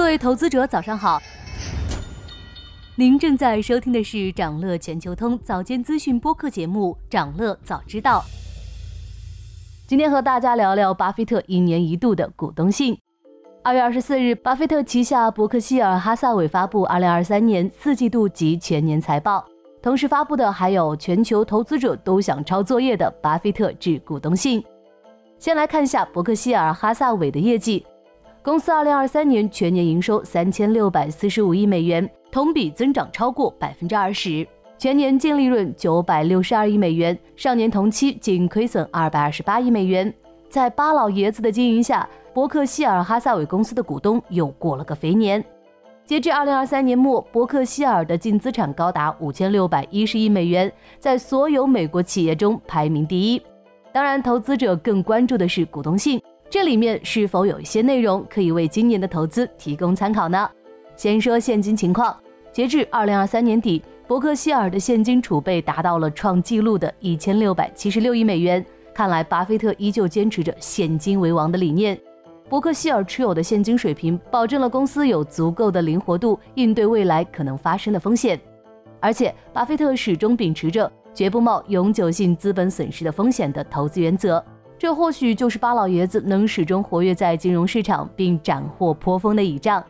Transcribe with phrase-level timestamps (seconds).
[0.00, 1.20] 各位投资者，早上好。
[2.94, 8.20] 您正在收听的是长乐全球通早间资讯播客节目《长乐早知道》。
[9.86, 12.98] 今天和大家聊聊巴菲特一年一度的股东信。
[13.62, 19.44] 二月二十四日，巴菲特旗下伯克希尔哈萨韦发布二零二三年四季度及全年财报，
[19.82, 24.64] 同时发布的还有全球投资者都想抄作业的巴菲特致股东信。
[25.38, 27.84] 先来看一下伯克希尔哈萨韦的业绩。
[28.42, 34.46] 公司二零二三年全年营收三千六百四十五亿美元，同比增长超过百分之二十，
[34.78, 40.12] 全年净利润九百六十二亿美元，上年同期仅亏损二百二十八亿美元。
[40.48, 45.44] 在巴老爷子的经营下，伯克希尔哈萨韦公司的股东又过了个肥年。
[46.06, 53.42] 截至二零二三年末，伯克希尔的净资产高达五千六百一十亿美元，在所有美国企业中排名第一。
[53.92, 56.18] 当然，投资者更关注的是股东信。
[56.50, 60.50] 这里面是否有一些内容可以为今年的投资提供参考呢？
[60.96, 62.14] 先说现金情况，
[62.50, 68.66] 截至二零二三年底，伯克希尔的现金储备达到了创纪录的一千六百七十六亿美元。
[68.92, 71.96] 看来，巴菲特依旧坚持着现金为王的理念。
[72.48, 78.38] 伯克希尔持有的现金水平，保证了公司有足够的灵活度应对未来可能发生的风险。
[78.98, 84.44] 而且，巴菲特始终秉持着绝不冒永久性资本损失的风险的投资原则。
[84.80, 89.84] 这或许就是巴老爷子能始终活跃在金融市场并斩获颇丰的倚仗。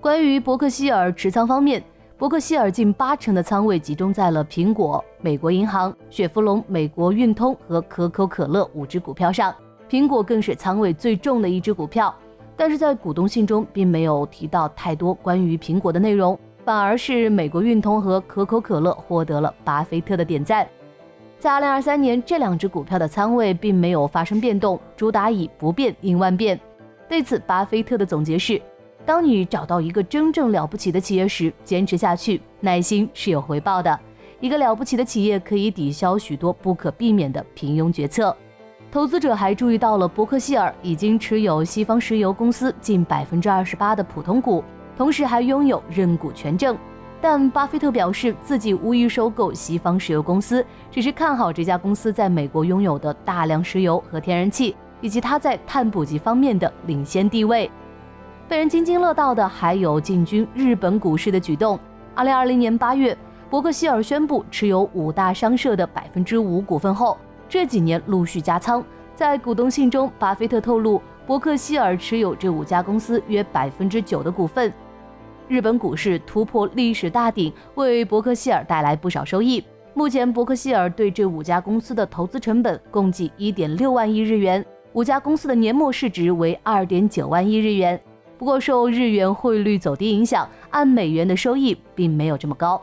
[0.00, 1.80] 关于伯克希尔持仓方面，
[2.18, 9.54] 伯克希尔近八成的仓位集中在了苹果、美国银行、雪佛龙、美国运通和可口可乐五只股票上，
[9.88, 12.12] 苹果更是仓位最重的一只股票。
[12.56, 20.66] 但是在股东信中并没有提到太多关于苹果的内容，反而是美国运通和可口可乐获得了巴菲特的点赞。
[21.44, 26.58] 在二零二三年，这两只股票的仓位并没有发生变动，主打以不变应万变。
[27.06, 28.58] 对此，巴菲特的总结是：
[29.04, 34.00] 当你找到一个真正了不起的企业时，坚持下去，耐心是有回报的。
[34.40, 38.34] 一个了不起的企业可以抵消许多不可避免的平庸决策。
[38.90, 44.64] 投资者还注意到了，伯克希尔已经持有西方石油公司近百分之二十八的普通股，
[44.96, 46.74] 同时还拥有认股权证。
[47.20, 57.70] 但巴菲特表示自己无意收购西方石油公司，只是看好这家公司在美国拥有的大量石油和天然气，以及它在碳捕集方面的领先地位。
[58.46, 61.80] 被人津津乐道的还有进军日本股市的举动。
[62.14, 63.16] 二零二零年八月，
[63.48, 67.16] 伯克希尔宣布持有五大商社的百分之五股份后，
[67.48, 68.84] 这几年陆续加仓。
[69.14, 74.70] 在股东信中，巴菲特透露，伯克希尔持有这五家公司约百分之九的股份。
[75.48, 79.62] 日本股市突破历史大顶，为伯克希尔带来不少收益。
[79.92, 88.00] 目前，伯克希尔对这五家公司的投资成本共计一点六万亿日元，五家公司的年末市值为二点九万亿日元。
[88.36, 92.80] 不过，受日元汇率走低影响，按美元的收益并没有这么高。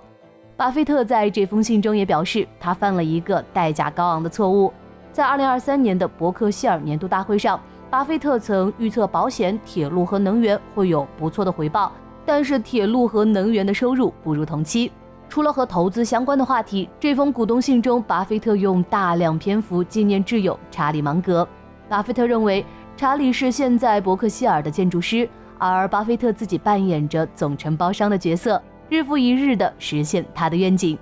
[0.55, 4.71] 巴菲特在这封信中也表示，他犯了一个代价高昂的错误。
[5.11, 11.91] 在二零二三年的伯克希尔年度大会上，巴菲特曾预测保险、铁路和能源会有不错的回报。
[12.25, 14.91] 但是铁路和能源的收入不如同期。
[15.27, 21.47] 除了和投资相关的话题，这封股东信中，巴菲特用大量篇幅纪念挚友查理芒格。
[21.87, 22.65] 巴菲特认为，
[22.97, 25.27] 查理是现在伯克希尔的建筑师，
[25.57, 30.97] 而巴菲特自己扮演着总承包商的角色，日复一日地实现他的愿景。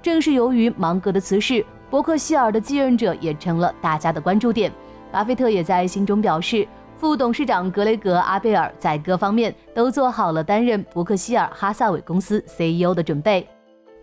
[0.00, 4.72] 正是由于芒格的辞世，伯克希尔的继任者也成了大家的关注点。
[5.12, 6.66] 巴菲特也在信中表示。
[6.98, 13.46] 副董事长格雷格·阿贝尔在各方面都做好了担任伯克希尔哈萨韦公司 CEO 的准备。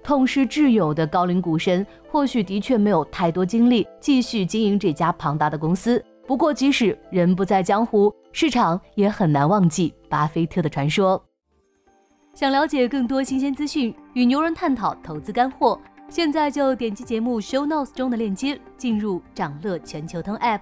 [0.03, 6.03] 痛失挚友的高龄股神，或许的确没有太多精力继续经营这家庞大的公司。
[6.27, 11.21] 不过，即使人不在江湖，市场也很难忘记巴菲特的传说。
[12.33, 20.61] 想了解更多新鲜资讯，与牛人探讨投资干货，现在就点击节目 show notes 中的链接，进入掌乐全球通 app。